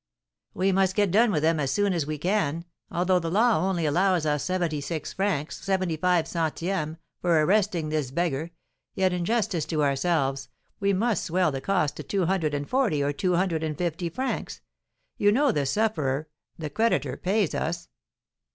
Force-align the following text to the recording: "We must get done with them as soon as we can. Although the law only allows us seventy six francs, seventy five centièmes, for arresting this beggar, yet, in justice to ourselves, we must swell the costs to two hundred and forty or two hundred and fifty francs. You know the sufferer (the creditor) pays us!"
"We 0.55 0.71
must 0.71 0.95
get 0.95 1.11
done 1.11 1.31
with 1.31 1.43
them 1.43 1.59
as 1.59 1.69
soon 1.69 1.93
as 1.93 2.07
we 2.07 2.17
can. 2.17 2.65
Although 2.89 3.19
the 3.19 3.29
law 3.29 3.57
only 3.69 3.85
allows 3.85 4.25
us 4.25 4.41
seventy 4.43 4.81
six 4.81 5.13
francs, 5.13 5.57
seventy 5.63 5.95
five 5.95 6.25
centièmes, 6.25 6.97
for 7.21 7.39
arresting 7.39 7.89
this 7.89 8.09
beggar, 8.09 8.49
yet, 8.95 9.13
in 9.13 9.25
justice 9.25 9.63
to 9.65 9.83
ourselves, 9.83 10.49
we 10.79 10.91
must 10.91 11.23
swell 11.25 11.51
the 11.51 11.61
costs 11.61 11.93
to 11.97 12.01
two 12.01 12.25
hundred 12.25 12.55
and 12.55 12.67
forty 12.67 13.03
or 13.03 13.13
two 13.13 13.35
hundred 13.35 13.61
and 13.61 13.77
fifty 13.77 14.09
francs. 14.09 14.61
You 15.19 15.31
know 15.31 15.51
the 15.51 15.67
sufferer 15.67 16.27
(the 16.57 16.71
creditor) 16.71 17.15
pays 17.15 17.53
us!" 17.53 17.87